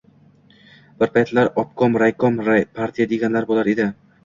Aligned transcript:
Bir 1.03 1.11
paytlar 1.17 1.51
“obkom”, 1.65 1.99
“raykom” 2.05 2.41
partiya 2.49 3.11
deganlari 3.15 3.53
bo‘lar 3.55 3.73
edi 3.79 3.91